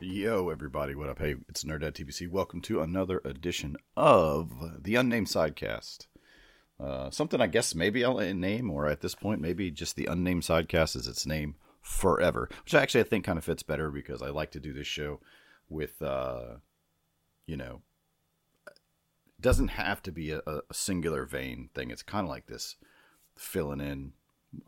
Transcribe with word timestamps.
Yo, 0.00 0.48
everybody, 0.48 0.94
what 0.94 1.08
up? 1.08 1.18
Hey, 1.18 1.34
it's 1.48 1.64
Nerdad 1.64 1.94
TPC. 1.94 2.30
Welcome 2.30 2.60
to 2.60 2.80
another 2.80 3.20
edition 3.24 3.76
of 3.96 4.52
the 4.84 4.94
Unnamed 4.94 5.26
Sidecast. 5.26 6.06
Uh, 6.78 7.10
something 7.10 7.40
I 7.40 7.48
guess 7.48 7.74
maybe 7.74 8.04
I'll 8.04 8.18
name, 8.18 8.70
or 8.70 8.86
at 8.86 9.00
this 9.00 9.16
point, 9.16 9.40
maybe 9.40 9.72
just 9.72 9.96
the 9.96 10.06
Unnamed 10.06 10.44
Sidecast 10.44 10.94
is 10.94 11.08
its 11.08 11.26
name 11.26 11.56
forever, 11.80 12.48
which 12.62 12.74
actually 12.74 13.00
I 13.00 13.04
think 13.04 13.24
kind 13.24 13.38
of 13.38 13.44
fits 13.44 13.64
better 13.64 13.90
because 13.90 14.22
I 14.22 14.28
like 14.28 14.52
to 14.52 14.60
do 14.60 14.72
this 14.72 14.86
show 14.86 15.18
with, 15.68 16.00
uh, 16.00 16.58
you 17.46 17.56
know, 17.56 17.80
doesn't 19.40 19.68
have 19.68 20.00
to 20.04 20.12
be 20.12 20.30
a, 20.30 20.42
a 20.46 20.62
singular 20.72 21.24
vein 21.24 21.70
thing. 21.74 21.90
It's 21.90 22.04
kind 22.04 22.24
of 22.24 22.30
like 22.30 22.46
this 22.46 22.76
filling 23.36 23.80
in 23.80 24.12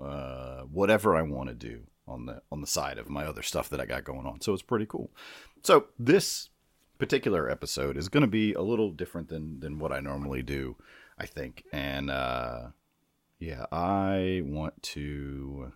uh, 0.05 0.63
whatever 0.63 1.15
I 1.15 1.23
want 1.23 1.51
to 1.51 1.55
do 1.55 1.87
on 2.11 2.27
the 2.27 2.43
on 2.51 2.61
the 2.61 2.67
side 2.67 2.99
of 2.99 3.09
my 3.09 3.25
other 3.25 3.43
stuff 3.43 3.69
that 3.71 3.81
I 3.81 3.87
got 3.87 4.05
going 4.05 4.27
on. 4.27 4.41
So 4.41 4.53
it's 4.53 4.63
pretty 4.63 4.87
cool. 4.87 5.11
So 5.63 5.87
this 5.99 6.51
particular 6.99 7.49
episode 7.49 7.97
is 7.97 8.09
going 8.09 8.23
to 8.23 8.27
be 8.27 8.53
a 8.53 8.63
little 8.63 8.91
different 8.91 9.29
than 9.29 9.61
than 9.61 9.79
what 9.79 9.93
I 9.93 10.01
normally 10.01 10.43
do, 10.43 10.77
I 11.19 11.27
think. 11.27 11.65
And 11.73 12.11
uh, 12.11 12.69
yeah, 13.39 13.67
I 13.73 14.43
want 14.45 14.83
to 14.83 15.73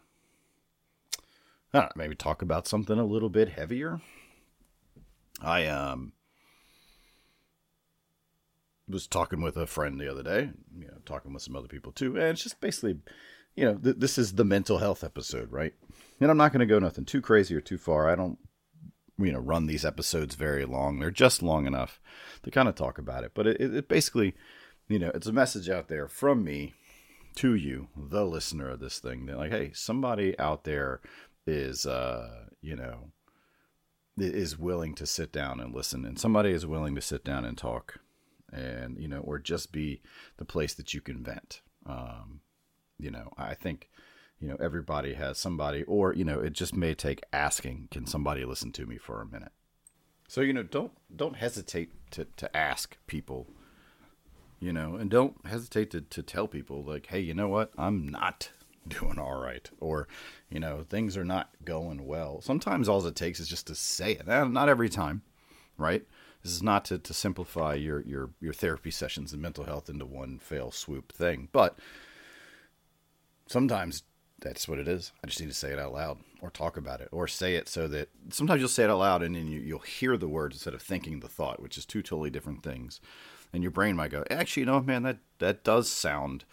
I 1.73 1.80
don't 1.80 1.97
know, 1.97 2.02
maybe 2.02 2.15
talk 2.15 2.42
about 2.42 2.69
something 2.69 2.98
a 2.98 3.05
little 3.05 3.30
bit 3.30 3.48
heavier. 3.51 4.01
I 5.41 5.66
um 5.66 6.12
was 8.89 9.06
talking 9.06 9.41
with 9.41 9.56
a 9.56 9.66
friend 9.66 9.98
the 9.98 10.11
other 10.11 10.23
day, 10.23 10.51
you 10.78 10.87
know, 10.87 10.98
talking 11.06 11.33
with 11.33 11.42
some 11.42 11.56
other 11.56 11.69
people 11.69 11.91
too, 11.92 12.16
and 12.16 12.30
it's 12.30 12.42
just 12.42 12.61
basically, 12.61 12.98
you 13.57 13.65
know, 13.65 13.75
th- 13.75 13.97
this 13.99 14.19
is 14.19 14.33
the 14.33 14.45
mental 14.45 14.79
health 14.79 15.05
episode, 15.05 15.53
right? 15.53 15.75
And 16.21 16.31
I'm 16.31 16.37
not 16.37 16.53
going 16.53 16.61
to 16.61 16.73
go 16.73 16.79
nothing 16.79 17.05
too 17.05 17.21
crazy 17.21 17.55
or 17.55 17.61
too 17.61 17.79
far. 17.79 18.09
I 18.09 18.15
don't, 18.15 18.39
you 19.19 19.33
know, 19.33 19.39
run 19.39 19.67
these 19.67 19.85
episodes 19.85 20.35
very 20.35 20.65
long. 20.65 20.99
They're 20.99 21.11
just 21.11 21.43
long 21.43 21.67
enough 21.67 22.01
to 22.43 22.51
kind 22.51 22.69
of 22.69 22.75
talk 22.75 22.98
about 22.98 23.25
it. 23.25 23.33
But 23.35 23.47
it, 23.47 23.61
it 23.61 23.89
basically, 23.89 24.34
you 24.89 24.98
know, 24.98 25.11
it's 25.15 25.27
a 25.27 25.33
message 25.33 25.69
out 25.69 25.89
there 25.89 26.09
from 26.09 26.45
me 26.45 26.75
to 27.37 27.55
you, 27.55 27.89
the 27.97 28.25
listener 28.25 28.70
of 28.70 28.81
this 28.81 28.98
thing. 28.98 29.27
That 29.27 29.37
like, 29.37 29.51
hey, 29.51 29.71
somebody 29.73 30.39
out 30.39 30.65
there 30.65 31.00
is, 31.47 31.87
uh, 31.87 32.47
you 32.61 32.77
know, 32.77 33.12
is 34.17 34.59
willing 34.59 34.95
to 34.95 35.06
sit 35.06 35.33
down 35.33 35.61
and 35.61 35.75
listen, 35.75 36.05
and 36.05 36.19
somebody 36.19 36.50
is 36.50 36.67
willing 36.67 36.95
to 36.95 37.00
sit 37.00 37.25
down 37.25 37.45
and 37.45 37.59
talk, 37.59 37.98
and 38.53 38.97
you 38.98 39.09
know, 39.09 39.19
or 39.19 39.39
just 39.39 39.73
be 39.73 40.03
the 40.37 40.45
place 40.45 40.75
that 40.75 40.95
you 40.95 41.00
can 41.00 41.23
vent. 41.23 41.61
Um, 41.87 42.41
you 43.05 43.10
know, 43.10 43.33
I 43.36 43.55
think 43.55 43.91
you 44.41 44.48
know 44.48 44.56
everybody 44.58 45.14
has 45.14 45.38
somebody 45.38 45.83
or 45.84 46.14
you 46.14 46.24
know 46.24 46.41
it 46.41 46.55
just 46.55 46.74
may 46.74 46.94
take 46.94 47.22
asking 47.33 47.88
can 47.91 48.06
somebody 48.06 48.44
listen 48.44 48.72
to 48.72 48.86
me 48.86 48.97
for 48.97 49.20
a 49.20 49.27
minute? 49.27 49.52
So 50.27 50.41
you 50.41 50.52
know 50.52 50.62
don't 50.62 50.92
don't 51.14 51.36
hesitate 51.36 51.91
to 52.12 52.27
to 52.36 52.56
ask 52.56 52.97
people 53.06 53.47
you 54.58 54.72
know 54.72 54.97
and 54.97 55.10
don't 55.10 55.47
hesitate 55.47 55.91
to, 55.91 56.00
to 56.00 56.22
tell 56.22 56.48
people 56.48 56.82
like 56.82 57.06
hey 57.06 57.20
you 57.20 57.34
know 57.34 57.48
what? 57.48 57.72
I'm 57.77 58.08
not 58.08 58.50
doing 58.88 59.19
all 59.19 59.38
right 59.38 59.69
or 59.80 60.08
you 60.48 60.60
know 60.60 60.84
things 60.88 61.16
are 61.16 61.25
not 61.25 61.50
going 61.64 62.06
well. 62.06 62.41
Sometimes 62.41 62.88
all 62.88 63.06
it 63.06 63.14
takes 63.14 63.38
is 63.38 63.48
just 63.48 63.66
to 63.66 63.75
say 63.75 64.12
it. 64.12 64.27
Not 64.27 64.69
every 64.69 64.88
time 64.88 65.22
right? 65.77 66.05
This 66.42 66.52
is 66.52 66.62
not 66.62 66.84
to, 66.86 66.98
to 66.98 67.14
simplify 67.14 67.75
your, 67.75 68.02
your 68.02 68.30
your 68.41 68.52
therapy 68.52 68.91
sessions 68.91 69.32
and 69.32 69.41
mental 69.41 69.64
health 69.64 69.88
into 69.88 70.05
one 70.05 70.38
fail 70.38 70.70
swoop 70.70 71.12
thing 71.12 71.48
but 71.52 71.78
sometimes 73.47 74.03
that's 74.41 74.69
what 74.69 74.78
it 74.78 74.89
is. 74.89 75.12
I 75.23 75.27
just 75.27 75.41
need 75.41 75.48
to 75.48 75.55
say 75.55 75.73
it 75.73 75.78
out 75.78 75.92
loud 75.92 76.19
or 76.41 76.50
talk 76.50 76.77
about 76.77 77.00
it 77.00 77.09
or 77.11 77.27
say 77.27 77.56
it 77.56 77.69
so 77.69 77.89
that 77.89 78.11
sometimes 78.31 78.61
you'll 78.61 78.69
say 78.69 78.84
it 78.84 78.91
out 78.91 78.98
loud 78.98 79.23
and 79.23 79.34
then 79.34 79.48
you, 79.48 79.75
will 79.75 79.81
hear 79.81 80.17
the 80.17 80.28
words 80.28 80.56
instead 80.56 80.75
of 80.75 80.83
thinking 80.83 81.20
the 81.20 81.28
thought, 81.28 81.62
which 81.62 81.78
is 81.78 81.87
two 81.87 82.03
totally 82.03 82.31
different 82.31 82.62
things. 82.62 83.00
And 83.53 83.62
your 83.62 83.70
brain 83.70 83.97
might 83.97 84.11
go, 84.11 84.25
actually, 84.31 84.62
you 84.62 84.67
know, 84.67 84.81
man, 84.81 85.05
that, 85.05 85.19
that 85.39 85.65
does 85.65 85.91
sound 85.91 86.45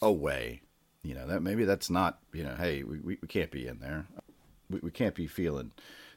away. 0.00 0.62
You 1.02 1.14
know, 1.14 1.26
that 1.26 1.42
maybe 1.42 1.64
that's 1.64 1.90
not, 1.90 2.18
you 2.32 2.42
know, 2.42 2.54
hey, 2.56 2.82
we, 2.82 2.98
we, 2.98 3.18
we 3.20 3.28
can't 3.28 3.50
be 3.50 3.66
in 3.66 3.78
there. 3.80 4.06
We, 4.70 4.80
we 4.80 4.90
can't 4.90 5.14
be 5.14 5.26
feeling 5.26 5.72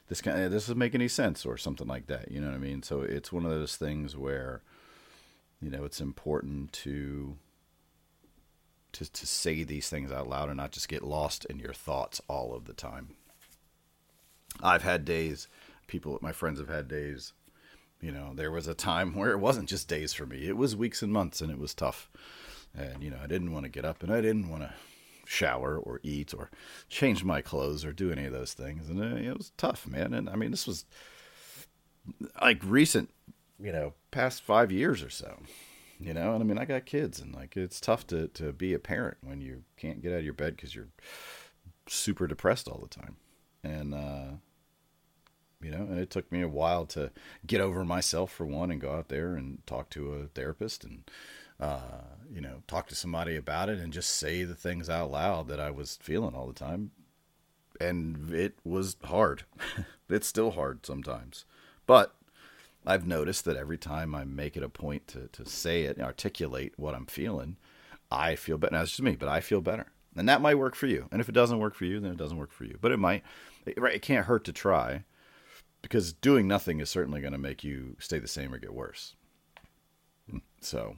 this 0.08 0.20
kind 0.20 0.40
of, 0.42 0.50
this 0.50 0.64
doesn't 0.64 0.78
make 0.78 0.94
any 0.94 1.08
sense 1.08 1.44
or 1.46 1.56
something 1.56 1.86
like 1.86 2.06
that. 2.06 2.30
You 2.30 2.40
know 2.40 2.48
what 2.48 2.56
I 2.56 2.58
mean? 2.58 2.82
So 2.82 3.02
it's 3.02 3.32
one 3.32 3.44
of 3.44 3.50
those 3.50 3.76
things 3.76 4.16
where, 4.16 4.62
you 5.60 5.70
know, 5.70 5.84
it's 5.84 6.00
important 6.00 6.72
to 6.72 7.36
to, 8.92 9.10
to 9.10 9.26
say 9.26 9.62
these 9.62 9.88
things 9.88 10.12
out 10.12 10.28
loud 10.28 10.48
and 10.48 10.56
not 10.56 10.72
just 10.72 10.88
get 10.88 11.02
lost 11.02 11.44
in 11.46 11.58
your 11.58 11.72
thoughts 11.72 12.20
all 12.28 12.54
of 12.54 12.64
the 12.64 12.72
time. 12.72 13.14
I've 14.62 14.82
had 14.82 15.04
days, 15.04 15.48
people, 15.86 16.18
my 16.20 16.32
friends 16.32 16.58
have 16.58 16.68
had 16.68 16.88
days. 16.88 17.32
You 18.00 18.12
know, 18.12 18.32
there 18.34 18.50
was 18.50 18.66
a 18.66 18.74
time 18.74 19.14
where 19.14 19.30
it 19.30 19.38
wasn't 19.38 19.68
just 19.68 19.88
days 19.88 20.12
for 20.12 20.26
me, 20.26 20.46
it 20.46 20.56
was 20.56 20.76
weeks 20.76 21.02
and 21.02 21.12
months, 21.12 21.40
and 21.40 21.50
it 21.50 21.58
was 21.58 21.74
tough. 21.74 22.10
And, 22.76 23.02
you 23.02 23.10
know, 23.10 23.18
I 23.22 23.26
didn't 23.26 23.52
want 23.52 23.64
to 23.64 23.70
get 23.70 23.84
up 23.84 24.02
and 24.02 24.12
I 24.12 24.20
didn't 24.20 24.48
want 24.48 24.62
to 24.62 24.72
shower 25.26 25.76
or 25.76 26.00
eat 26.02 26.32
or 26.32 26.50
change 26.88 27.24
my 27.24 27.40
clothes 27.40 27.84
or 27.84 27.92
do 27.92 28.12
any 28.12 28.26
of 28.26 28.32
those 28.32 28.52
things. 28.52 28.88
And 28.88 29.00
uh, 29.00 29.16
it 29.16 29.36
was 29.36 29.50
tough, 29.56 29.88
man. 29.88 30.14
And 30.14 30.30
I 30.30 30.36
mean, 30.36 30.52
this 30.52 30.68
was 30.68 30.84
like 32.40 32.60
recent, 32.64 33.10
you 33.60 33.72
know, 33.72 33.94
past 34.12 34.42
five 34.42 34.70
years 34.70 35.02
or 35.02 35.10
so 35.10 35.40
you 36.00 36.14
know? 36.14 36.32
And 36.34 36.42
i 36.42 36.46
mean 36.46 36.58
i 36.58 36.64
got 36.64 36.86
kids 36.86 37.20
and 37.20 37.34
like 37.34 37.56
it's 37.56 37.80
tough 37.80 38.06
to 38.08 38.28
to 38.28 38.52
be 38.52 38.74
a 38.74 38.78
parent 38.78 39.18
when 39.22 39.40
you 39.40 39.64
can't 39.76 40.02
get 40.02 40.12
out 40.12 40.18
of 40.18 40.24
your 40.24 40.34
bed 40.34 40.56
because 40.56 40.74
you're 40.74 40.88
super 41.86 42.26
depressed 42.26 42.68
all 42.68 42.78
the 42.78 42.88
time. 42.88 43.16
And 43.62 43.94
uh 43.94 44.36
you 45.62 45.70
know 45.70 45.82
and 45.82 45.98
it 45.98 46.10
took 46.10 46.30
me 46.32 46.40
a 46.42 46.48
while 46.48 46.86
to 46.86 47.10
get 47.46 47.60
over 47.60 47.84
myself 47.84 48.32
for 48.32 48.46
one 48.46 48.70
and 48.70 48.80
go 48.80 48.92
out 48.92 49.08
there 49.08 49.34
and 49.34 49.64
talk 49.66 49.90
to 49.90 50.14
a 50.14 50.26
therapist 50.26 50.84
and 50.84 51.10
uh 51.58 51.80
you 52.32 52.40
know 52.40 52.62
talk 52.66 52.88
to 52.88 52.94
somebody 52.94 53.36
about 53.36 53.68
it 53.68 53.78
and 53.78 53.92
just 53.92 54.10
say 54.10 54.44
the 54.44 54.54
things 54.54 54.88
out 54.88 55.10
loud 55.10 55.48
that 55.48 55.60
i 55.60 55.70
was 55.70 55.98
feeling 56.02 56.34
all 56.34 56.46
the 56.46 56.54
time. 56.54 56.90
And 57.80 58.30
it 58.32 58.58
was 58.64 58.96
hard. 59.04 59.44
It's 60.10 60.26
still 60.26 60.50
hard 60.50 60.84
sometimes. 60.84 61.44
But 61.86 62.14
I've 62.86 63.06
noticed 63.06 63.44
that 63.44 63.56
every 63.56 63.78
time 63.78 64.14
I 64.14 64.24
make 64.24 64.56
it 64.56 64.62
a 64.62 64.68
point 64.68 65.06
to, 65.08 65.28
to 65.32 65.44
say 65.44 65.82
it, 65.82 66.00
articulate 66.00 66.74
what 66.76 66.94
I'm 66.94 67.06
feeling, 67.06 67.56
I 68.10 68.36
feel 68.36 68.58
better. 68.58 68.74
Now, 68.74 68.82
it's 68.82 68.92
just 68.92 69.02
me, 69.02 69.16
but 69.16 69.28
I 69.28 69.40
feel 69.40 69.60
better. 69.60 69.86
And 70.16 70.28
that 70.28 70.40
might 70.40 70.56
work 70.56 70.74
for 70.74 70.86
you. 70.86 71.06
And 71.12 71.20
if 71.20 71.28
it 71.28 71.34
doesn't 71.34 71.58
work 71.58 71.74
for 71.74 71.84
you, 71.84 72.00
then 72.00 72.12
it 72.12 72.16
doesn't 72.16 72.38
work 72.38 72.52
for 72.52 72.64
you. 72.64 72.78
But 72.80 72.92
it 72.92 72.98
might, 72.98 73.22
it, 73.66 73.80
right? 73.80 73.94
It 73.94 74.02
can't 74.02 74.26
hurt 74.26 74.44
to 74.44 74.52
try 74.52 75.04
because 75.82 76.12
doing 76.12 76.48
nothing 76.48 76.80
is 76.80 76.90
certainly 76.90 77.20
going 77.20 77.32
to 77.32 77.38
make 77.38 77.62
you 77.62 77.96
stay 77.98 78.18
the 78.18 78.28
same 78.28 78.52
or 78.52 78.58
get 78.58 78.74
worse. 78.74 79.14
So, 80.60 80.96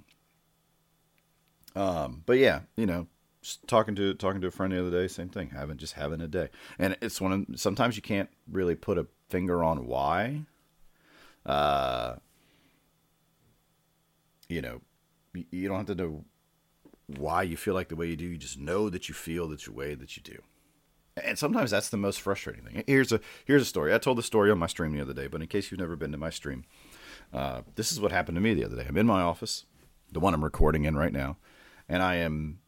um, 1.77 2.23
but 2.27 2.39
yeah, 2.39 2.61
you 2.77 2.87
know, 2.87 3.07
talking 3.67 3.95
to 3.97 4.15
talking 4.15 4.41
to 4.41 4.49
a 4.49 4.51
friend 4.51 4.73
the 4.73 4.81
other 4.81 4.91
day, 4.91 5.09
same 5.09 5.29
thing. 5.29 5.51
Having 5.51 5.79
just 5.79 5.95
having 5.95 6.21
a 6.21 6.29
day, 6.29 6.49
and 6.79 6.97
it's 7.01 7.21
one 7.21 7.33
of 7.33 7.61
sometimes 7.61 7.97
you 7.97 8.03
can't 8.03 8.29
really 8.51 8.75
put 8.75 8.99
a 8.99 9.07
finger 9.29 9.63
on 9.63 9.87
why, 9.87 10.43
uh, 11.47 12.17
you 14.49 14.63
know, 14.63 14.81
you 15.51 15.69
don't 15.69 15.79
have 15.79 15.87
to 15.87 15.95
know 15.95 16.25
why 17.07 17.43
you 17.43 17.57
feel 17.57 17.75
like 17.75 17.89
the 17.89 17.97
way 17.97 18.07
you 18.07 18.17
do. 18.17 18.27
You 18.27 18.37
just 18.37 18.59
know 18.59 18.89
that 18.89 19.09
you 19.09 19.15
feel 19.15 19.49
that 19.49 19.67
you 19.67 19.73
way 19.73 19.95
that 19.95 20.17
you 20.17 20.23
do. 20.23 20.39
And 21.23 21.39
sometimes 21.39 21.71
that's 21.71 21.91
the 21.91 21.99
most 21.99 22.21
frustrating 22.21 22.65
thing. 22.65 22.85
Here's 22.87 23.13
a 23.13 23.21
here's 23.45 23.63
a 23.63 23.67
story. 23.67 23.93
I 23.93 23.99
told 23.99 24.19
the 24.19 24.23
story 24.23 24.51
on 24.51 24.59
my 24.59 24.67
stream 24.67 24.93
the 24.93 25.01
other 25.01 25.13
day, 25.13 25.27
but 25.27 25.43
in 25.43 25.47
case 25.47 25.71
you've 25.71 25.81
never 25.81 25.97
been 25.97 26.13
to 26.13 26.19
my 26.19 26.31
stream, 26.31 26.65
uh, 27.33 27.63
this 27.75 27.93
is 27.93 28.01
what 28.01 28.13
happened 28.13 28.37
to 28.37 28.41
me 28.41 28.55
the 28.55 28.65
other 28.65 28.77
day. 28.77 28.87
I'm 28.89 28.97
in 28.97 29.07
my 29.07 29.21
office, 29.21 29.67
the 30.11 30.21
one 30.21 30.33
I'm 30.33 30.45
recording 30.45 30.85
in 30.85 30.97
right 30.97 31.13
now, 31.13 31.37
and 31.87 32.03
I 32.03 32.17
am 32.17 32.61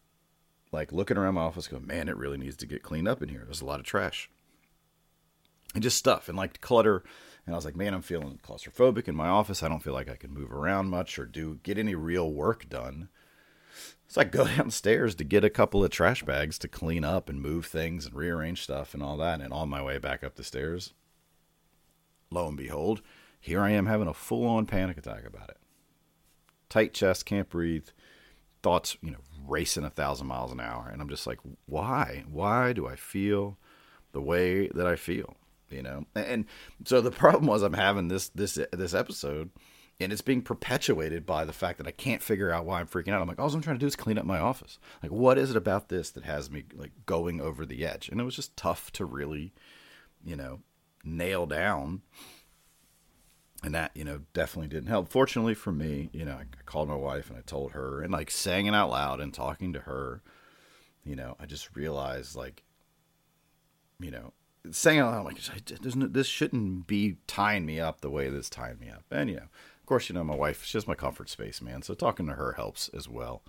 like 0.72 0.92
looking 0.92 1.16
around 1.16 1.34
my 1.34 1.42
office, 1.42 1.68
going, 1.68 1.86
"Man, 1.86 2.08
it 2.08 2.18
really 2.18 2.36
needs 2.36 2.56
to 2.56 2.66
get 2.66 2.82
cleaned 2.82 3.08
up 3.08 3.22
in 3.22 3.30
here. 3.30 3.44
There's 3.44 3.62
a 3.62 3.66
lot 3.66 3.80
of 3.80 3.86
trash 3.86 4.30
and 5.74 5.82
just 5.82 5.98
stuff 5.98 6.28
and 6.28 6.38
like 6.38 6.60
clutter 6.60 7.04
and 7.46 7.54
I 7.54 7.56
was 7.56 7.64
like, 7.64 7.76
man, 7.76 7.92
I'm 7.92 8.02
feeling 8.02 8.40
claustrophobic 8.42 9.06
in 9.06 9.14
my 9.14 9.28
office. 9.28 9.62
I 9.62 9.68
don't 9.68 9.82
feel 9.82 9.92
like 9.92 10.08
I 10.08 10.16
can 10.16 10.32
move 10.32 10.50
around 10.50 10.88
much 10.88 11.18
or 11.18 11.26
do 11.26 11.60
get 11.62 11.76
any 11.76 11.94
real 11.94 12.32
work 12.32 12.68
done. 12.68 13.08
So 14.08 14.22
I 14.22 14.24
go 14.24 14.46
downstairs 14.56 15.14
to 15.16 15.24
get 15.24 15.44
a 15.44 15.50
couple 15.50 15.84
of 15.84 15.90
trash 15.90 16.22
bags 16.22 16.58
to 16.60 16.68
clean 16.68 17.04
up 17.04 17.28
and 17.28 17.42
move 17.42 17.66
things 17.66 18.06
and 18.06 18.14
rearrange 18.14 18.62
stuff 18.62 18.94
and 18.94 19.02
all 19.02 19.18
that. 19.18 19.40
And 19.40 19.52
on 19.52 19.68
my 19.68 19.82
way 19.82 19.98
back 19.98 20.24
up 20.24 20.36
the 20.36 20.44
stairs, 20.44 20.94
lo 22.30 22.48
and 22.48 22.56
behold, 22.56 23.02
here 23.38 23.60
I 23.60 23.70
am 23.70 23.86
having 23.86 24.08
a 24.08 24.14
full 24.14 24.46
on 24.46 24.64
panic 24.64 24.96
attack 24.96 25.26
about 25.26 25.50
it. 25.50 25.58
Tight 26.70 26.94
chest, 26.94 27.26
can't 27.26 27.50
breathe, 27.50 27.88
thoughts, 28.62 28.96
you 29.02 29.10
know, 29.10 29.18
racing 29.46 29.84
a 29.84 29.90
thousand 29.90 30.28
miles 30.28 30.50
an 30.50 30.60
hour. 30.60 30.88
And 30.90 31.02
I'm 31.02 31.10
just 31.10 31.26
like, 31.26 31.40
why? 31.66 32.24
Why 32.26 32.72
do 32.72 32.86
I 32.86 32.96
feel 32.96 33.58
the 34.12 34.22
way 34.22 34.68
that 34.68 34.86
I 34.86 34.96
feel? 34.96 35.36
You 35.70 35.82
know. 35.82 36.04
And 36.14 36.46
so 36.84 37.00
the 37.00 37.10
problem 37.22 37.46
was 37.46 37.62
I'm 37.62 37.74
having 37.74 38.08
this 38.08 38.28
this 38.30 38.58
this 38.72 38.94
episode 38.94 39.50
and 40.00 40.12
it's 40.12 40.22
being 40.22 40.42
perpetuated 40.42 41.24
by 41.24 41.44
the 41.44 41.52
fact 41.52 41.78
that 41.78 41.86
I 41.86 41.92
can't 41.92 42.22
figure 42.22 42.50
out 42.50 42.64
why 42.64 42.80
I'm 42.80 42.88
freaking 42.88 43.12
out. 43.12 43.22
I'm 43.22 43.28
like, 43.28 43.38
all 43.38 43.52
I'm 43.52 43.60
trying 43.60 43.76
to 43.76 43.80
do 43.80 43.86
is 43.86 43.94
clean 43.94 44.18
up 44.18 44.24
my 44.24 44.38
office. 44.38 44.78
Like, 45.02 45.12
what 45.12 45.38
is 45.38 45.50
it 45.50 45.56
about 45.56 45.88
this 45.88 46.10
that 46.10 46.24
has 46.24 46.50
me 46.50 46.64
like 46.74 46.92
going 47.06 47.40
over 47.40 47.64
the 47.64 47.86
edge? 47.86 48.08
And 48.08 48.20
it 48.20 48.24
was 48.24 48.34
just 48.34 48.56
tough 48.56 48.90
to 48.92 49.04
really, 49.04 49.52
you 50.24 50.34
know, 50.34 50.60
nail 51.04 51.46
down 51.46 52.02
and 53.62 53.74
that 53.74 53.90
you 53.94 54.04
know 54.04 54.20
definitely 54.32 54.68
didn't 54.68 54.88
help 54.88 55.08
fortunately 55.08 55.54
for 55.54 55.72
me 55.72 56.08
you 56.12 56.24
know 56.24 56.32
i 56.32 56.44
called 56.64 56.88
my 56.88 56.94
wife 56.94 57.28
and 57.28 57.38
i 57.38 57.42
told 57.42 57.72
her 57.72 58.02
and 58.02 58.12
like 58.12 58.30
saying 58.30 58.66
it 58.66 58.74
out 58.74 58.90
loud 58.90 59.20
and 59.20 59.34
talking 59.34 59.72
to 59.72 59.80
her 59.80 60.22
you 61.04 61.14
know 61.14 61.36
i 61.38 61.46
just 61.46 61.74
realized 61.76 62.36
like 62.36 62.62
you 64.00 64.10
know 64.10 64.32
saying 64.70 64.98
out 64.98 65.12
loud 65.12 65.24
like 65.24 65.64
there's 65.80 65.96
no, 65.96 66.06
this 66.06 66.26
shouldn't 66.26 66.86
be 66.86 67.16
tying 67.26 67.66
me 67.66 67.78
up 67.78 68.00
the 68.00 68.10
way 68.10 68.28
this 68.28 68.48
tying 68.48 68.78
me 68.78 68.88
up 68.88 69.04
and 69.10 69.28
you 69.28 69.36
know 69.36 69.42
of 69.42 69.86
course 69.86 70.08
you 70.08 70.14
know 70.14 70.24
my 70.24 70.34
wife 70.34 70.64
she's 70.64 70.86
my 70.86 70.94
comfort 70.94 71.28
space 71.28 71.60
man 71.60 71.82
so 71.82 71.94
talking 71.94 72.26
to 72.26 72.34
her 72.34 72.52
helps 72.52 72.88
as 72.90 73.08
well 73.08 73.42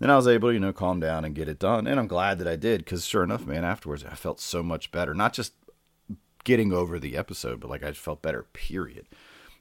and 0.00 0.12
I 0.12 0.16
was 0.16 0.28
able 0.28 0.50
to, 0.50 0.54
you 0.54 0.60
know, 0.60 0.72
calm 0.72 1.00
down 1.00 1.24
and 1.24 1.34
get 1.34 1.48
it 1.48 1.58
done. 1.58 1.86
And 1.86 1.98
I'm 1.98 2.06
glad 2.06 2.38
that 2.38 2.46
I 2.46 2.56
did 2.56 2.84
because, 2.84 3.04
sure 3.04 3.24
enough, 3.24 3.46
man, 3.46 3.64
afterwards 3.64 4.04
I 4.04 4.14
felt 4.14 4.40
so 4.40 4.62
much 4.62 4.92
better. 4.92 5.12
Not 5.12 5.32
just 5.32 5.54
getting 6.44 6.72
over 6.72 6.98
the 6.98 7.16
episode, 7.16 7.60
but 7.60 7.68
like 7.68 7.82
I 7.82 7.92
felt 7.92 8.22
better, 8.22 8.44
period 8.52 9.06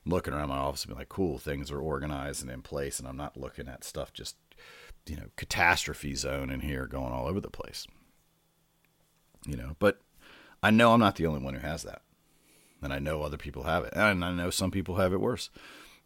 looking 0.06 0.34
around 0.34 0.50
my 0.50 0.58
office 0.58 0.86
and 0.86 0.94
be 0.94 0.98
like, 0.98 1.10
cool, 1.10 1.38
things 1.38 1.72
are 1.72 1.82
organized 1.82 2.42
and 2.42 2.52
in 2.52 2.62
place, 2.62 3.00
and 3.00 3.08
I'm 3.08 3.18
not 3.18 3.36
looking 3.36 3.68
at 3.68 3.84
stuff 3.84 4.14
just, 4.14 4.36
you 5.06 5.18
know, 5.18 5.26
catastrophe 5.36 6.16
zone 6.16 6.50
in 6.50 6.62
here 6.62 6.86
going 6.86 7.12
all 7.12 7.28
over 7.28 7.42
the 7.42 7.50
place. 7.50 7.86
You 9.46 9.58
know, 9.58 9.76
but 9.80 10.02
I 10.62 10.72
know 10.72 10.94
I'm 10.94 11.00
not 11.00 11.16
the 11.16 11.28
only 11.28 11.42
one 11.42 11.54
who 11.54 11.60
has 11.60 11.84
that. 11.84 12.02
And 12.82 12.94
I 12.94 13.00
know 13.00 13.22
other 13.22 13.38
people 13.38 13.64
have 13.64 13.84
it. 13.86 13.94
And 13.96 14.24
I 14.24 14.32
know 14.32 14.50
some 14.50 14.72
people 14.72 14.96
have 14.96 15.14
it 15.14 15.22
worse. 15.22 15.50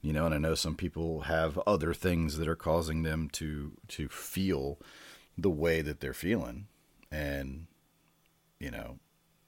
You 0.01 0.13
know, 0.13 0.25
and 0.25 0.33
I 0.33 0.39
know 0.39 0.55
some 0.55 0.75
people 0.75 1.21
have 1.21 1.59
other 1.67 1.93
things 1.93 2.37
that 2.37 2.47
are 2.47 2.55
causing 2.55 3.03
them 3.03 3.29
to 3.33 3.73
to 3.89 4.09
feel 4.09 4.79
the 5.37 5.49
way 5.49 5.81
that 5.81 5.99
they're 5.99 6.13
feeling. 6.13 6.67
And, 7.11 7.67
you 8.59 8.71
know, 8.71 8.97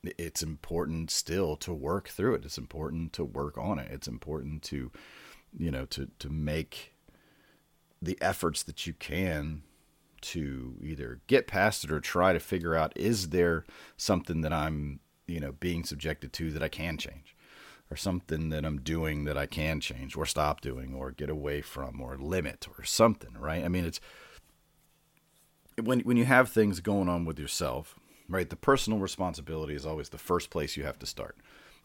it's 0.03 0.43
important 0.43 1.09
still 1.09 1.55
to 1.57 1.73
work 1.73 2.09
through 2.09 2.35
it. 2.35 2.45
It's 2.45 2.57
important 2.57 3.13
to 3.13 3.23
work 3.23 3.57
on 3.57 3.79
it. 3.79 3.89
It's 3.91 4.07
important 4.07 4.61
to, 4.63 4.91
you 5.57 5.71
know, 5.71 5.85
to 5.85 6.09
to 6.19 6.29
make 6.29 6.93
the 7.99 8.17
efforts 8.21 8.61
that 8.63 8.85
you 8.85 8.93
can 8.93 9.63
to 10.23 10.75
either 10.81 11.21
get 11.27 11.47
past 11.47 11.83
it 11.83 11.91
or 11.91 11.99
try 11.99 12.33
to 12.33 12.39
figure 12.39 12.75
out 12.75 12.93
is 12.95 13.29
there 13.29 13.65
something 13.97 14.41
that 14.41 14.53
I'm, 14.53 14.99
you 15.27 15.39
know, 15.39 15.51
being 15.51 15.83
subjected 15.83 16.33
to 16.33 16.51
that 16.51 16.63
I 16.63 16.69
can 16.69 16.97
change 16.97 17.35
or 17.91 17.95
something 17.97 18.49
that 18.49 18.65
I'm 18.65 18.81
doing 18.81 19.25
that 19.25 19.37
I 19.37 19.45
can 19.45 19.79
change 19.79 20.15
or 20.15 20.25
stop 20.25 20.61
doing 20.61 20.95
or 20.95 21.11
get 21.11 21.29
away 21.29 21.61
from 21.61 22.01
or 22.01 22.17
limit 22.17 22.67
or 22.77 22.83
something, 22.83 23.33
right? 23.39 23.63
I 23.63 23.67
mean, 23.67 23.85
it's 23.85 23.99
when 25.81 26.01
when 26.01 26.17
you 26.17 26.25
have 26.25 26.49
things 26.49 26.79
going 26.79 27.09
on 27.09 27.25
with 27.25 27.39
yourself 27.39 27.99
right? 28.29 28.49
The 28.49 28.55
personal 28.55 28.99
responsibility 28.99 29.75
is 29.75 29.85
always 29.85 30.09
the 30.09 30.17
first 30.17 30.49
place 30.49 30.77
you 30.77 30.83
have 30.83 30.99
to 30.99 31.05
start. 31.05 31.37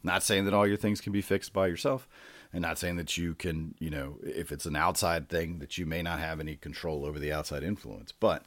Not 0.03 0.23
saying 0.23 0.45
that 0.45 0.55
all 0.55 0.67
your 0.67 0.77
things 0.77 1.01
can 1.01 1.13
be 1.13 1.21
fixed 1.21 1.53
by 1.53 1.67
yourself, 1.67 2.09
and 2.53 2.63
not 2.63 2.79
saying 2.79 2.97
that 2.97 3.17
you 3.17 3.35
can, 3.35 3.75
you 3.79 3.91
know, 3.91 4.19
if 4.23 4.53
it's 4.53 4.67
an 4.67 4.77
outside 4.77 5.29
thing, 5.29 5.59
that 5.59 5.77
you 5.77 5.87
may 5.87 6.03
not 6.03 6.19
have 6.21 6.41
any 6.41 6.57
control 6.57 7.05
over 7.05 7.19
the 7.19 7.33
outside 7.33 7.63
influence, 7.63 8.13
but 8.13 8.45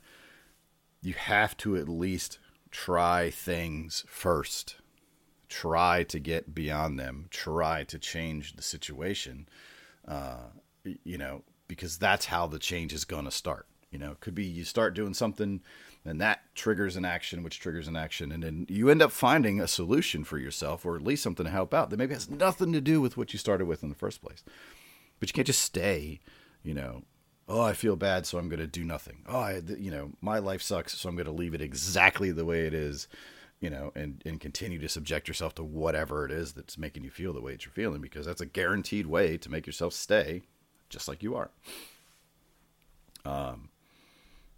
you 1.01 1.13
have 1.13 1.57
to 1.57 1.75
at 1.75 1.89
least 1.89 2.39
try 2.71 3.29
things 3.29 4.05
first. 4.07 4.75
Try 5.49 6.03
to 6.03 6.19
get 6.19 6.55
beyond 6.55 6.97
them, 6.97 7.27
try 7.29 7.83
to 7.83 7.99
change 7.99 8.55
the 8.55 8.61
situation, 8.61 9.49
uh, 10.07 10.47
you 11.03 11.17
know, 11.17 11.43
because 11.67 11.97
that's 11.97 12.27
how 12.27 12.47
the 12.47 12.59
change 12.59 12.93
is 12.93 13.03
going 13.03 13.25
to 13.25 13.31
start. 13.31 13.67
You 13.91 13.99
know, 13.99 14.11
it 14.11 14.19
could 14.21 14.35
be 14.35 14.45
you 14.45 14.63
start 14.63 14.93
doing 14.93 15.13
something 15.13 15.61
and 16.05 16.19
that 16.19 16.41
triggers 16.55 16.95
an 16.95 17.05
action 17.05 17.43
which 17.43 17.59
triggers 17.59 17.87
an 17.87 17.95
action 17.95 18.31
and 18.31 18.41
then 18.41 18.65
you 18.69 18.89
end 18.89 19.01
up 19.01 19.11
finding 19.11 19.59
a 19.61 19.67
solution 19.67 20.23
for 20.23 20.39
yourself 20.39 20.85
or 20.85 20.95
at 20.95 21.03
least 21.03 21.21
something 21.21 21.45
to 21.45 21.51
help 21.51 21.73
out 21.73 21.89
that 21.89 21.97
maybe 21.97 22.13
has 22.13 22.29
nothing 22.29 22.73
to 22.73 22.81
do 22.81 22.99
with 23.01 23.17
what 23.17 23.33
you 23.33 23.39
started 23.39 23.65
with 23.65 23.83
in 23.83 23.89
the 23.89 23.95
first 23.95 24.21
place. 24.21 24.43
But 25.19 25.29
you 25.29 25.33
can't 25.33 25.45
just 25.47 25.61
stay 25.61 26.19
you 26.63 26.73
know 26.73 27.03
oh 27.47 27.61
i 27.61 27.73
feel 27.73 27.95
bad 27.95 28.25
so 28.25 28.37
i'm 28.37 28.49
going 28.49 28.59
to 28.59 28.67
do 28.67 28.83
nothing. 28.83 29.23
Oh 29.27 29.39
I, 29.39 29.61
you 29.77 29.91
know 29.91 30.11
my 30.21 30.39
life 30.39 30.61
sucks 30.61 30.97
so 30.97 31.09
i'm 31.09 31.15
going 31.15 31.25
to 31.25 31.31
leave 31.31 31.53
it 31.53 31.61
exactly 31.61 32.31
the 32.31 32.45
way 32.45 32.65
it 32.65 32.73
is 32.73 33.07
you 33.59 33.69
know 33.69 33.91
and 33.95 34.21
and 34.25 34.39
continue 34.39 34.79
to 34.79 34.89
subject 34.89 35.27
yourself 35.27 35.55
to 35.55 35.63
whatever 35.63 36.25
it 36.25 36.31
is 36.31 36.53
that's 36.53 36.77
making 36.77 37.03
you 37.03 37.09
feel 37.09 37.33
the 37.33 37.41
way 37.41 37.53
that 37.53 37.65
you're 37.65 37.73
feeling 37.73 38.01
because 38.01 38.25
that's 38.25 38.41
a 38.41 38.45
guaranteed 38.45 39.05
way 39.05 39.37
to 39.37 39.51
make 39.51 39.65
yourself 39.65 39.93
stay 39.93 40.43
just 40.89 41.07
like 41.07 41.23
you 41.23 41.35
are. 41.35 41.49
Um 43.25 43.69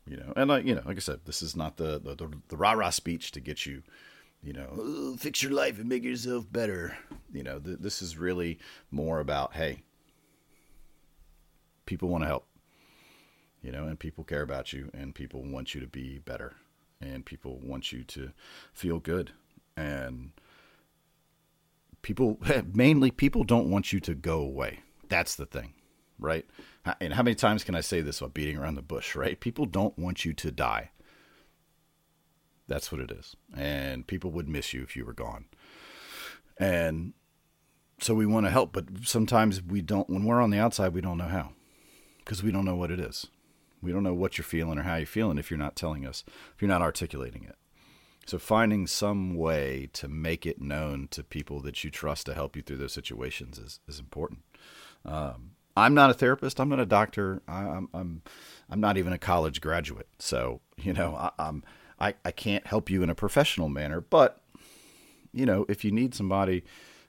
you 0.06 0.18
know? 0.18 0.34
And 0.36 0.50
like 0.50 0.66
you 0.66 0.76
know 0.76 0.84
like 0.86 0.98
i 0.98 1.00
said 1.00 1.22
this 1.26 1.42
is 1.42 1.56
not 1.56 1.78
the 1.78 2.00
the, 2.00 2.16
the, 2.16 2.30
the 2.50 2.58
rah 2.58 2.74
rah 2.74 2.90
speech 2.90 3.32
to 3.32 3.40
get 3.40 3.66
you 3.66 3.84
you 4.42 4.54
know 4.54 5.16
fix 5.18 5.42
your 5.42 5.52
life 5.52 5.80
and 5.80 5.88
make 5.88 6.04
yourself 6.04 6.46
better. 6.52 6.98
You 7.32 7.44
know 7.44 7.60
th- 7.60 7.80
this 7.80 8.02
is 8.02 8.18
really 8.18 8.60
more 8.92 9.20
about 9.20 9.54
hey 9.54 9.84
people 11.86 12.10
want 12.10 12.24
to 12.24 12.28
help 12.28 12.46
you 13.62 13.72
know 13.72 13.86
and 13.86 14.00
people 14.00 14.24
care 14.24 14.42
about 14.42 14.74
you 14.74 14.90
and 14.94 15.16
people 15.16 15.44
want 15.44 15.74
you 15.74 15.82
to 15.82 15.88
be 15.88 16.20
better 16.20 16.54
and 17.02 17.26
people 17.26 17.60
want 17.62 17.92
you 17.92 18.04
to 18.04 18.32
feel 18.74 19.00
good 19.00 19.32
and 19.76 20.32
people 22.02 22.40
mainly 22.74 23.12
people 23.12 23.44
don't 23.44 23.70
want 23.70 23.92
you 23.92 24.00
to 24.02 24.14
go 24.14 24.40
away. 24.40 24.82
That's 25.10 25.36
the 25.36 25.46
thing 25.46 25.74
right? 26.20 26.46
And 27.00 27.14
how 27.14 27.24
many 27.24 27.36
times 27.36 27.64
can 27.64 27.76
I 27.76 27.82
say 27.82 28.02
this 28.02 28.22
while 28.22 28.30
beating 28.30 28.58
around 28.58 28.76
the 28.76 28.82
bush, 28.82 29.16
right? 29.16 29.40
People 29.40 29.66
don't 29.66 29.98
want 29.98 30.26
you 30.26 30.34
to 30.34 30.52
die. 30.52 30.92
That's 32.68 32.92
what 32.92 33.02
it 33.02 33.12
is. 33.12 33.36
And 33.56 34.08
people 34.08 34.32
would 34.32 34.50
miss 34.50 34.74
you 34.74 34.84
if 34.84 34.96
you 34.96 35.06
were 35.06 35.14
gone. 35.14 35.46
And 36.58 37.14
so 38.00 38.14
we 38.14 38.26
want 38.26 38.46
to 38.46 38.52
help, 38.52 38.74
but 38.74 38.86
sometimes 39.04 39.62
we 39.62 39.82
don't, 39.82 40.10
when 40.10 40.24
we're 40.24 40.42
on 40.42 40.50
the 40.50 40.60
outside, 40.60 40.94
we 40.94 41.02
don't 41.02 41.18
know 41.18 41.26
how 41.26 41.52
because 42.20 42.44
we 42.44 42.52
don't 42.52 42.66
know 42.66 42.76
what 42.76 42.92
it 42.92 43.00
is. 43.00 43.28
We 43.82 43.92
don't 43.92 44.04
know 44.04 44.14
what 44.14 44.38
you're 44.38 44.46
feeling 44.46 44.80
or 44.80 44.84
how 44.84 44.96
you're 44.96 45.06
feeling 45.06 45.38
if 45.38 45.52
you're 45.52 45.58
not 45.58 45.76
telling 45.76 46.06
us, 46.06 46.24
if 46.56 46.62
you're 46.62 46.70
not 46.70 46.82
articulating 46.82 47.44
it. 47.44 47.56
So 48.26 48.40
finding 48.40 48.88
some 48.88 49.36
way 49.36 49.90
to 49.94 50.08
make 50.08 50.46
it 50.46 50.62
known 50.62 51.10
to 51.12 51.24
people 51.24 51.60
that 51.62 51.84
you 51.84 51.90
trust 51.90 52.26
to 52.28 52.34
help 52.34 52.56
you 52.56 52.62
through 52.62 52.78
those 52.78 52.94
situations 52.94 53.58
is, 53.58 53.80
is 53.88 54.00
important. 54.00 54.42
Um, 55.04 55.52
I'm 55.76 55.94
not 55.94 56.10
a 56.10 56.14
therapist. 56.14 56.60
I'm 56.60 56.70
not 56.70 56.80
a 56.80 56.86
doctor. 56.86 57.42
I, 57.48 57.62
am 57.62 57.90
I'm 57.94 58.22
I'm 58.70 58.80
not 58.80 58.98
even 58.98 59.14
a 59.14 59.18
college 59.18 59.62
graduate. 59.62 60.08
So 60.20 60.62
you 60.78 60.94
know 60.94 61.16
I, 61.16 61.32
I'm 61.40 61.64
I 62.00 62.16
I 62.24 62.32
can't 62.32 62.68
help 62.68 62.90
you 62.90 63.04
in 63.04 63.10
a 63.10 63.16
professional 63.16 63.70
manner. 63.70 64.02
But 64.02 64.42
you 65.34 65.46
know 65.46 65.66
if 65.68 65.84
you 65.84 65.92
need 65.92 66.14
somebody 66.14 66.64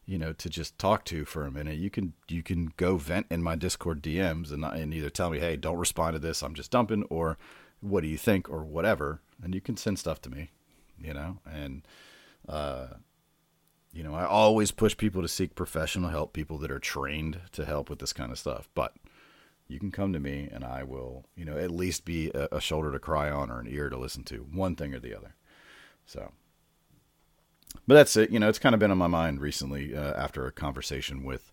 you 0.07 0.19
know 0.19 0.33
to 0.33 0.49
just 0.49 0.79
talk 0.79 1.05
to 1.05 1.25
for 1.25 1.45
a 1.45 1.51
minute 1.51 1.77
you 1.77 1.91
can 1.91 2.15
you 2.29 2.43
can 2.43 2.73
go 2.77 2.97
vent 2.97 3.27
in 3.31 3.43
my 3.43 3.55
discord 3.55 4.03
dms 4.03 4.53
and, 4.53 4.65
and 4.65 4.93
either 4.93 5.11
tell 5.11 5.31
me 5.31 5.39
hey 5.39 5.57
don't 5.57 5.79
respond 5.79 6.15
to 6.15 6.19
this 6.19 6.43
i'm 6.43 6.55
just 6.55 6.71
dumping 6.71 7.05
or 7.05 7.39
what 7.81 8.03
do 8.03 8.09
you 8.09 8.19
think 8.19 8.49
or 8.51 8.63
whatever 8.65 9.21
and 9.43 9.55
you 9.55 9.61
can 9.61 9.77
send 9.77 9.99
stuff 9.99 10.21
to 10.21 10.31
me 10.31 10.51
you 10.99 11.15
know 11.15 11.39
and 11.51 11.87
uh 12.49 12.89
you 13.95 14.03
know, 14.03 14.15
I 14.15 14.27
always 14.27 14.73
push 14.73 14.97
people 14.97 15.23
to 15.23 15.29
seek 15.29 15.55
professional 15.55 16.11
help, 16.11 16.33
people 16.33 16.59
that 16.59 16.71
are 16.71 16.81
trained 16.81 17.41
to 17.53 17.65
help 17.65 17.89
with 17.89 18.01
this 18.01 18.13
kind 18.13 18.33
of 18.33 18.39
stuff. 18.39 18.69
But 18.75 18.93
you 19.69 19.79
can 19.79 19.93
come 19.93 20.13
to 20.13 20.21
me 20.21 20.49
and 20.53 20.65
I 20.65 20.83
will, 20.83 21.25
you 21.37 21.45
know, 21.45 21.57
at 21.57 21.71
least 21.71 22.05
be 22.05 22.31
a, 22.35 22.49
a 22.53 22.61
shoulder 22.61 22.91
to 22.91 22.99
cry 22.99 23.31
on 23.31 23.51
or 23.51 23.61
an 23.61 23.69
ear 23.69 23.89
to 23.89 23.97
listen 23.97 24.25
to, 24.25 24.39
one 24.39 24.75
thing 24.75 24.95
or 24.95 24.99
the 24.99 25.17
other. 25.17 25.35
So, 26.07 26.33
but 27.87 27.95
that's 27.95 28.17
it. 28.17 28.31
You 28.31 28.41
know, 28.41 28.49
it's 28.49 28.59
kind 28.59 28.75
of 28.75 28.81
been 28.81 28.91
on 28.91 28.99
my 28.99 29.07
mind 29.07 29.41
recently 29.41 29.97
uh, 29.97 30.15
after 30.15 30.45
a 30.47 30.53
conversation 30.53 31.23
with, 31.23 31.53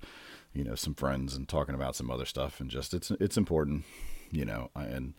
you 0.54 0.64
know, 0.64 0.76
some 0.76 0.96
friends 0.96 1.36
and 1.36 1.48
talking 1.48 1.76
about 1.76 1.96
some 1.96 2.12
other 2.12 2.26
stuff, 2.26 2.60
and 2.60 2.70
just 2.70 2.94
it's 2.94 3.12
it's 3.12 3.38
important, 3.38 3.86
you 4.32 4.46
know. 4.46 4.70
And 4.76 5.14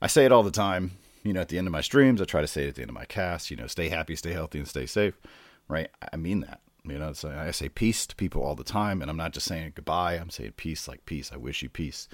I 0.00 0.06
say 0.06 0.24
it 0.24 0.32
all 0.32 0.42
the 0.42 0.50
time. 0.50 0.92
You 1.24 1.32
know, 1.32 1.40
at 1.40 1.48
the 1.48 1.58
end 1.58 1.66
of 1.66 1.72
my 1.72 1.80
streams, 1.82 2.22
I 2.22 2.24
try 2.24 2.40
to 2.40 2.46
say 2.46 2.64
it 2.64 2.68
at 2.68 2.74
the 2.76 2.82
end 2.82 2.90
of 2.90 2.94
my 2.94 3.04
cast. 3.04 3.50
You 3.50 3.56
know, 3.56 3.66
stay 3.66 3.88
happy, 3.88 4.16
stay 4.16 4.32
healthy, 4.32 4.58
and 4.58 4.66
stay 4.66 4.86
safe. 4.86 5.20
Right? 5.68 5.90
I 6.12 6.16
mean 6.16 6.40
that. 6.40 6.60
You 6.90 6.98
know, 6.98 7.12
so 7.12 7.30
I 7.30 7.50
say 7.50 7.68
peace 7.68 8.06
to 8.06 8.16
people 8.16 8.42
all 8.42 8.54
the 8.54 8.64
time, 8.64 9.02
and 9.02 9.10
I'm 9.10 9.16
not 9.16 9.32
just 9.32 9.46
saying 9.46 9.72
goodbye. 9.74 10.14
I'm 10.14 10.30
saying 10.30 10.52
peace, 10.56 10.88
like 10.88 11.04
peace. 11.06 11.30
I 11.32 11.36
wish 11.36 11.62
you 11.62 11.68
peace, 11.68 12.08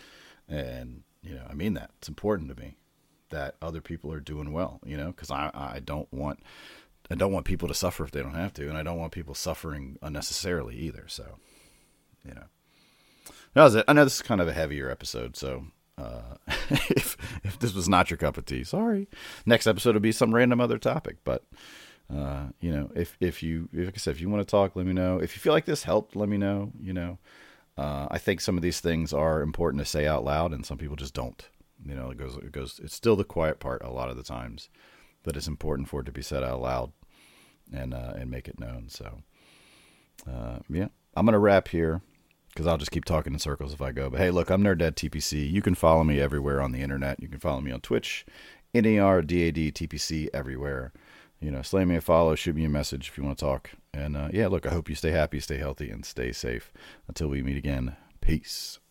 and 0.49 1.03
you 1.23 1.35
know, 1.35 1.47
I 1.49 1.55
mean 1.55 1.75
that. 1.75 1.91
It's 1.99 2.09
important 2.09 2.55
to 2.55 2.61
me 2.61 2.77
that 3.31 3.57
other 3.63 3.81
people 3.81 4.13
are 4.13 4.21
doing 4.21 4.53
well. 4.53 4.81
You 4.85 4.97
know, 4.97 5.09
because 5.09 5.31
I 5.31 5.51
I 5.55 5.81
don't 5.81 6.13
want 6.13 6.41
I 7.11 7.15
don't 7.15 7.33
want 7.33 7.47
people 7.47 7.69
to 7.69 7.75
suffer 7.75 8.05
if 8.05 8.11
they 8.11 8.23
don't 8.23 8.35
have 8.35 8.55
to, 8.55 8.69
and 8.69 8.79
I 8.79 8.83
don't 8.83 8.99
want 8.99 9.13
people 9.13 9.35
suffering 9.35 9.99
unnecessarily 10.03 10.77
either. 10.77 11.05
So, 11.07 11.39
you 12.27 12.35
know, 12.35 12.45
that 13.55 13.63
was 13.63 13.75
it. 13.75 13.85
I 13.87 13.93
know 13.93 14.05
this 14.05 14.17
is 14.17 14.23
kind 14.23 14.41
of 14.41 14.49
a 14.49 14.53
heavier 14.53 14.91
episode, 14.91 15.37
so 15.37 15.67
uh, 15.99 16.37
if 16.71 17.17
if 17.45 17.59
this 17.59 17.75
was 17.75 17.89
not 17.89 18.11
your 18.11 18.17
cup 18.17 18.39
of 18.39 18.47
tea, 18.47 18.65
sorry. 18.65 19.09
Next 19.45 19.67
episode 19.67 19.95
will 19.95 20.01
be 20.01 20.13
some 20.13 20.35
random 20.35 20.61
other 20.61 20.79
topic, 20.79 21.19
but 21.25 21.45
uh, 22.13 22.47
you 22.61 22.71
know, 22.71 22.91
if 22.95 23.17
if 23.21 23.43
you 23.43 23.69
like 23.73 23.95
I 23.95 23.99
said, 23.99 24.13
if 24.15 24.21
you 24.21 24.29
want 24.29 24.47
to 24.47 24.51
talk, 24.51 24.77
let 24.77 24.87
me 24.87 24.93
know. 24.93 25.19
If 25.19 25.35
you 25.37 25.41
feel 25.41 25.53
like 25.53 25.65
this 25.65 25.85
helped, 25.85 26.17
let 26.17 26.29
me 26.29 26.37
know. 26.37 26.71
You 26.81 26.93
know, 26.93 27.19
uh, 27.79 28.09
I 28.11 28.19
think 28.19 28.41
some 28.41 28.57
of 28.57 28.63
these 28.63 28.81
things 28.81 29.13
are 29.13 29.43
important 29.43 29.81
to 29.83 29.87
say 29.87 30.07
out 30.07 30.25
loud, 30.25 30.53
and 30.53 30.65
some 30.67 30.79
people 30.79 30.97
just 30.97 31.15
don't. 31.15 31.49
You 31.85 31.95
know, 31.95 32.11
it 32.11 32.19
goes 32.19 32.37
it 32.37 32.53
goes. 32.53 32.81
It's 32.83 32.95
still 32.95 33.17
the 33.17 33.25
quiet 33.25 33.59
part 33.61 33.83
a 33.83 33.91
lot 33.91 34.11
of 34.11 34.17
the 34.17 34.23
times, 34.23 34.69
but 35.23 35.37
it's 35.37 35.49
important 35.49 35.89
for 35.89 36.01
it 36.01 36.05
to 36.05 36.13
be 36.13 36.23
said 36.23 36.45
out 36.45 36.61
loud 36.61 36.93
and 37.73 37.95
uh, 37.95 38.13
and 38.17 38.31
make 38.31 38.49
it 38.49 38.61
known. 38.61 38.89
So, 38.89 39.23
uh, 40.31 40.59
yeah, 40.69 40.89
I'm 41.15 41.25
gonna 41.27 41.39
wrap 41.39 41.69
here. 41.69 42.03
because 42.51 42.67
I'll 42.67 42.79
just 42.79 42.91
keep 42.93 43.05
talking 43.05 43.33
in 43.33 43.39
circles 43.39 43.73
if 43.73 43.83
I 43.83 43.93
go. 43.93 44.11
But 44.11 44.21
hey, 44.21 44.31
look, 44.31 44.51
I'm 44.51 44.63
Nerd 44.63 44.79
Dad 44.79 44.97
TPC. 44.97 45.51
You 45.51 45.63
can 45.63 45.75
follow 45.75 46.05
me 46.05 46.21
everywhere 46.21 46.61
on 46.61 46.73
the 46.73 46.83
internet. 46.83 47.21
You 47.21 47.29
can 47.29 47.41
follow 47.41 47.61
me 47.61 47.73
on 47.73 47.81
Twitch, 47.81 48.25
N 48.75 48.87
E 48.87 48.99
R 48.99 49.23
D 49.23 49.49
A 49.49 49.53
D 49.53 49.71
T 49.73 49.87
P 49.87 49.99
C 49.99 50.31
everywhere. 50.33 50.93
You 51.45 51.51
know, 51.51 51.61
slay 51.61 51.85
me 51.85 51.97
a 51.97 52.01
follow, 52.01 52.35
shoot 52.35 52.57
me 52.57 52.65
a 52.65 52.71
message 52.71 53.09
if 53.09 53.19
you 53.19 53.25
want 53.25 53.37
to 53.37 53.45
talk. 53.45 53.73
And 53.93 54.17
uh, 54.17 54.29
yeah, 54.33 54.47
look, 54.47 54.65
I 54.65 54.71
hope 54.71 54.89
you 54.89 54.95
stay 54.95 55.11
happy, 55.11 55.41
stay 55.41 55.59
healthy, 55.59 55.91
and 55.91 56.03
stay 56.03 56.33
safe. 56.33 56.73
Until 57.07 57.29
we 57.29 57.43
meet 57.43 57.59
again, 57.59 57.97
peace. 58.23 58.79